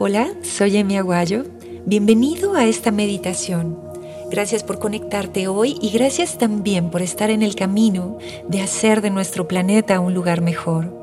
Hola, 0.00 0.30
soy 0.42 0.76
Emi 0.76 0.96
Aguayo. 0.96 1.44
Bienvenido 1.84 2.54
a 2.54 2.66
esta 2.66 2.92
meditación. 2.92 3.76
Gracias 4.30 4.62
por 4.62 4.78
conectarte 4.78 5.48
hoy 5.48 5.76
y 5.82 5.90
gracias 5.90 6.38
también 6.38 6.92
por 6.92 7.02
estar 7.02 7.30
en 7.30 7.42
el 7.42 7.56
camino 7.56 8.16
de 8.46 8.60
hacer 8.60 9.00
de 9.00 9.10
nuestro 9.10 9.48
planeta 9.48 9.98
un 9.98 10.14
lugar 10.14 10.40
mejor. 10.40 10.94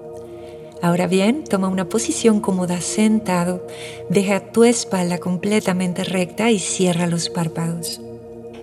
Ahora 0.81 1.07
bien, 1.07 1.43
toma 1.43 1.67
una 1.67 1.89
posición 1.89 2.39
cómoda 2.39 2.79
sentado, 2.79 3.67
deja 4.09 4.53
tu 4.53 4.63
espalda 4.63 5.17
completamente 5.17 6.05
recta 6.05 6.49
y 6.49 6.59
cierra 6.59 7.05
los 7.05 7.29
párpados. 7.29 7.99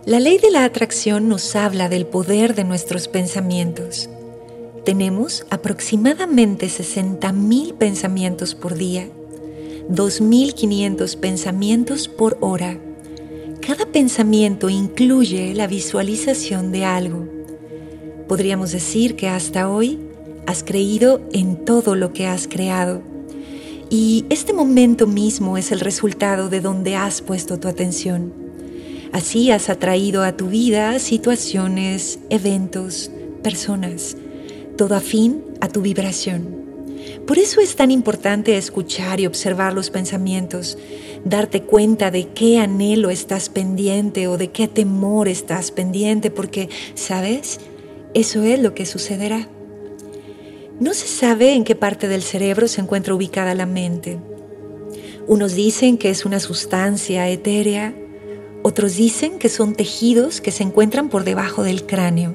La 0.06 0.18
ley 0.18 0.38
de 0.38 0.50
la 0.50 0.64
atracción 0.64 1.28
nos 1.28 1.54
habla 1.56 1.90
del 1.90 2.06
poder 2.06 2.54
de 2.54 2.64
nuestros 2.64 3.06
pensamientos. 3.06 4.08
Tenemos 4.86 5.44
aproximadamente 5.50 6.68
60.000 6.68 7.74
pensamientos 7.74 8.54
por 8.54 8.76
día 8.76 9.10
2.500 9.90 11.16
pensamientos 11.16 12.08
por 12.08 12.38
hora. 12.40 12.78
Cada 13.60 13.86
pensamiento 13.86 14.70
incluye 14.70 15.54
la 15.54 15.66
visualización 15.66 16.72
de 16.72 16.84
algo. 16.84 17.26
Podríamos 18.28 18.72
decir 18.72 19.16
que 19.16 19.28
hasta 19.28 19.68
hoy 19.68 19.98
has 20.46 20.62
creído 20.62 21.20
en 21.32 21.64
todo 21.64 21.94
lo 21.94 22.12
que 22.12 22.26
has 22.26 22.48
creado. 22.48 23.02
Y 23.90 24.24
este 24.30 24.52
momento 24.52 25.06
mismo 25.06 25.58
es 25.58 25.70
el 25.70 25.80
resultado 25.80 26.48
de 26.48 26.60
donde 26.60 26.96
has 26.96 27.20
puesto 27.20 27.58
tu 27.58 27.68
atención. 27.68 28.32
Así 29.12 29.50
has 29.50 29.68
atraído 29.68 30.22
a 30.22 30.36
tu 30.36 30.46
vida 30.46 30.98
situaciones, 30.98 32.18
eventos, 32.30 33.10
personas, 33.42 34.16
todo 34.78 34.94
afín 34.94 35.42
a 35.60 35.68
tu 35.68 35.82
vibración. 35.82 36.61
Por 37.26 37.38
eso 37.38 37.60
es 37.60 37.76
tan 37.76 37.90
importante 37.90 38.56
escuchar 38.56 39.20
y 39.20 39.26
observar 39.26 39.72
los 39.72 39.90
pensamientos, 39.90 40.78
darte 41.24 41.62
cuenta 41.62 42.10
de 42.10 42.28
qué 42.28 42.58
anhelo 42.58 43.10
estás 43.10 43.48
pendiente 43.48 44.26
o 44.28 44.38
de 44.38 44.50
qué 44.50 44.68
temor 44.68 45.28
estás 45.28 45.70
pendiente, 45.70 46.30
porque, 46.30 46.68
¿sabes? 46.94 47.60
Eso 48.14 48.42
es 48.42 48.60
lo 48.60 48.74
que 48.74 48.86
sucederá. 48.86 49.48
No 50.80 50.94
se 50.94 51.06
sabe 51.06 51.52
en 51.54 51.64
qué 51.64 51.76
parte 51.76 52.08
del 52.08 52.22
cerebro 52.22 52.66
se 52.66 52.80
encuentra 52.80 53.14
ubicada 53.14 53.54
la 53.54 53.66
mente. 53.66 54.18
Unos 55.28 55.54
dicen 55.54 55.96
que 55.96 56.10
es 56.10 56.24
una 56.24 56.40
sustancia 56.40 57.28
etérea, 57.28 57.94
otros 58.62 58.96
dicen 58.96 59.38
que 59.38 59.48
son 59.48 59.74
tejidos 59.74 60.40
que 60.40 60.50
se 60.50 60.62
encuentran 60.62 61.08
por 61.08 61.24
debajo 61.24 61.62
del 61.62 61.86
cráneo. 61.86 62.34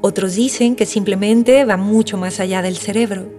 Otros 0.00 0.34
dicen 0.34 0.76
que 0.76 0.86
simplemente 0.86 1.64
va 1.64 1.76
mucho 1.76 2.18
más 2.18 2.38
allá 2.40 2.62
del 2.62 2.76
cerebro. 2.76 3.37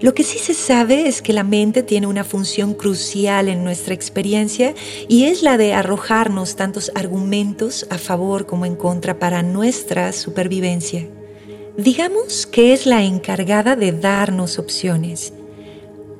Lo 0.00 0.12
que 0.14 0.24
sí 0.24 0.38
se 0.38 0.52
sabe 0.52 1.08
es 1.08 1.22
que 1.22 1.32
la 1.32 1.42
mente 1.42 1.82
tiene 1.82 2.06
una 2.06 2.22
función 2.22 2.74
crucial 2.74 3.48
en 3.48 3.64
nuestra 3.64 3.94
experiencia 3.94 4.74
y 5.08 5.24
es 5.24 5.42
la 5.42 5.56
de 5.56 5.72
arrojarnos 5.72 6.54
tantos 6.54 6.92
argumentos 6.94 7.86
a 7.88 7.96
favor 7.96 8.44
como 8.44 8.66
en 8.66 8.76
contra 8.76 9.18
para 9.18 9.42
nuestra 9.42 10.12
supervivencia. 10.12 11.08
Digamos 11.78 12.46
que 12.46 12.74
es 12.74 12.84
la 12.84 13.04
encargada 13.04 13.74
de 13.74 13.92
darnos 13.92 14.58
opciones. 14.58 15.32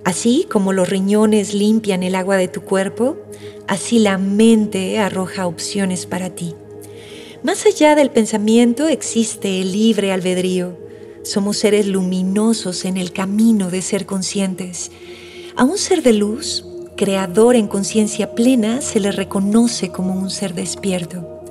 Así 0.04 0.46
como 0.50 0.72
los 0.72 0.88
riñones 0.88 1.52
limpian 1.52 2.02
el 2.02 2.14
agua 2.14 2.36
de 2.36 2.48
tu 2.48 2.62
cuerpo, 2.62 3.18
así 3.66 3.98
la 3.98 4.16
mente 4.16 4.98
arroja 5.00 5.46
opciones 5.46 6.06
para 6.06 6.30
ti. 6.30 6.54
Más 7.42 7.66
allá 7.66 7.94
del 7.94 8.10
pensamiento 8.10 8.88
existe 8.88 9.60
el 9.60 9.72
libre 9.72 10.12
albedrío 10.12 10.85
somos 11.26 11.58
seres 11.58 11.86
luminosos 11.86 12.84
en 12.84 12.96
el 12.96 13.12
camino 13.12 13.70
de 13.70 13.82
ser 13.82 14.06
conscientes. 14.06 14.90
A 15.56 15.64
un 15.64 15.76
ser 15.76 16.02
de 16.02 16.12
luz, 16.12 16.64
creador 16.96 17.56
en 17.56 17.66
conciencia 17.66 18.34
plena, 18.34 18.80
se 18.80 19.00
le 19.00 19.10
reconoce 19.10 19.90
como 19.90 20.14
un 20.14 20.30
ser 20.30 20.54
despierto. 20.54 21.42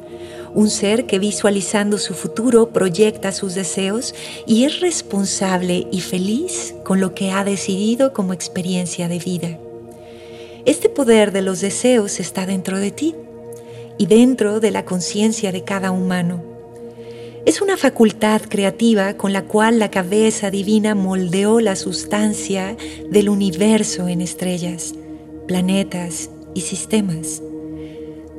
Un 0.53 0.69
ser 0.69 1.05
que 1.05 1.19
visualizando 1.19 1.97
su 1.97 2.13
futuro 2.13 2.69
proyecta 2.69 3.33
sus 3.33 3.53
deseos 3.53 4.15
y 4.47 4.63
es 4.63 4.79
responsable 4.79 5.87
y 5.91 5.99
feliz 5.99 6.73
con 6.85 7.01
lo 7.01 7.13
que 7.13 7.31
ha 7.31 7.43
decidido 7.43 8.13
como 8.13 8.31
experiencia 8.31 9.09
de 9.09 9.19
vida. 9.19 9.59
Este 10.65 10.87
poder 10.87 11.33
de 11.33 11.41
los 11.41 11.59
deseos 11.59 12.21
está 12.21 12.45
dentro 12.45 12.79
de 12.79 12.91
ti 12.91 13.13
y 13.97 14.05
dentro 14.05 14.61
de 14.61 14.71
la 14.71 14.85
conciencia 14.85 15.51
de 15.51 15.63
cada 15.65 15.91
humano. 15.91 16.54
Es 17.45 17.61
una 17.61 17.77
facultad 17.77 18.41
creativa 18.41 19.13
con 19.17 19.31
la 19.31 19.43
cual 19.43 19.77
la 19.77 19.91
cabeza 19.91 20.49
divina 20.49 20.95
moldeó 20.95 21.59
la 21.59 21.75
sustancia 21.75 22.75
del 23.11 23.29
universo 23.29 24.07
en 24.07 24.21
estrellas, 24.21 24.95
planetas 25.47 26.31
y 26.55 26.61
sistemas. 26.61 27.43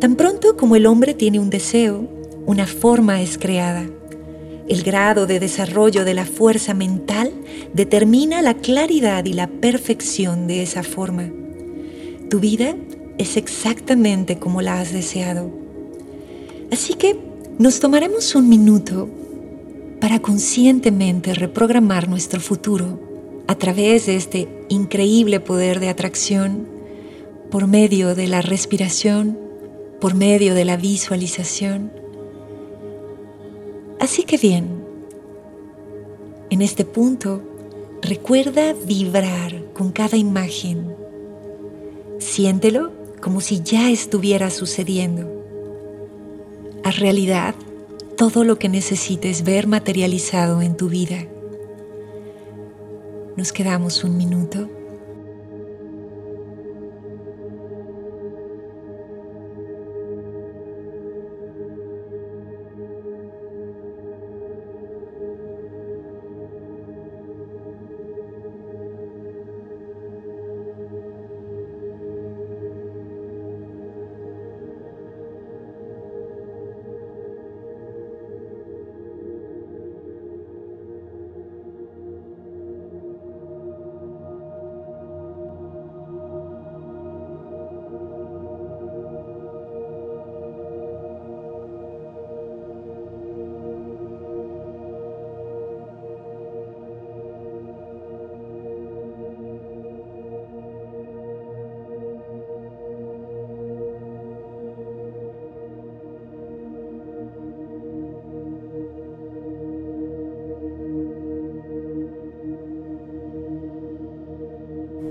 Tan 0.00 0.16
pronto 0.16 0.56
como 0.56 0.74
el 0.74 0.86
hombre 0.86 1.14
tiene 1.14 1.38
un 1.38 1.50
deseo, 1.50 2.08
una 2.46 2.66
forma 2.66 3.22
es 3.22 3.38
creada. 3.38 3.88
El 4.68 4.82
grado 4.82 5.28
de 5.28 5.38
desarrollo 5.38 6.04
de 6.04 6.14
la 6.14 6.24
fuerza 6.24 6.74
mental 6.74 7.30
determina 7.72 8.42
la 8.42 8.54
claridad 8.54 9.24
y 9.24 9.34
la 9.34 9.46
perfección 9.46 10.48
de 10.48 10.62
esa 10.62 10.82
forma. 10.82 11.30
Tu 12.28 12.40
vida 12.40 12.74
es 13.18 13.36
exactamente 13.36 14.40
como 14.40 14.62
la 14.62 14.80
has 14.80 14.92
deseado. 14.92 15.48
Así 16.72 16.94
que 16.94 17.25
nos 17.58 17.80
tomaremos 17.80 18.34
un 18.34 18.50
minuto 18.50 19.08
para 19.98 20.20
conscientemente 20.20 21.32
reprogramar 21.32 22.06
nuestro 22.06 22.38
futuro 22.38 23.00
a 23.46 23.54
través 23.54 24.04
de 24.06 24.16
este 24.16 24.66
increíble 24.68 25.40
poder 25.40 25.80
de 25.80 25.88
atracción 25.88 26.68
por 27.50 27.66
medio 27.66 28.14
de 28.14 28.26
la 28.26 28.42
respiración, 28.42 29.38
por 30.00 30.14
medio 30.14 30.54
de 30.54 30.66
la 30.66 30.76
visualización. 30.76 31.92
Así 34.00 34.24
que 34.24 34.36
bien, 34.36 34.84
en 36.50 36.60
este 36.60 36.84
punto 36.84 37.42
recuerda 38.02 38.74
vibrar 38.84 39.72
con 39.72 39.92
cada 39.92 40.18
imagen. 40.18 40.94
Siéntelo 42.18 42.92
como 43.22 43.40
si 43.40 43.62
ya 43.62 43.90
estuviera 43.90 44.50
sucediendo 44.50 45.35
Haz 46.86 47.00
realidad 47.00 47.56
todo 48.16 48.44
lo 48.44 48.60
que 48.60 48.68
necesites 48.68 49.42
ver 49.42 49.66
materializado 49.66 50.62
en 50.62 50.76
tu 50.76 50.88
vida. 50.88 51.26
Nos 53.36 53.52
quedamos 53.52 54.04
un 54.04 54.16
minuto. 54.16 54.70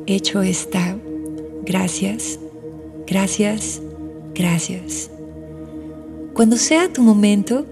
Hecho 0.07 0.41
está. 0.41 0.97
Gracias, 1.63 2.39
gracias, 3.07 3.81
gracias. 4.33 5.09
Cuando 6.33 6.57
sea 6.57 6.91
tu 6.91 7.01
momento, 7.01 7.65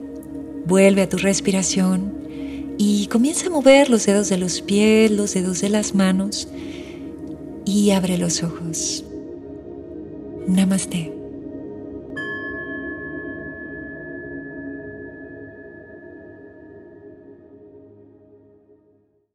vuelve 0.66 1.02
a 1.02 1.10
tu 1.10 1.18
respiración 1.18 2.14
y 2.78 3.08
comienza 3.08 3.48
a 3.48 3.52
mover 3.52 3.90
los 3.90 4.06
dedos 4.06 4.30
de 4.30 4.38
los 4.38 4.62
pies, 4.62 5.12
los 5.12 5.34
dedos 5.34 5.62
de 5.62 5.70
las 5.70 5.94
manos 5.94 6.48
y 7.66 7.92
abre 7.92 8.18
los 8.18 8.44
ojos. 8.44 9.04
Namaste. 10.48 11.23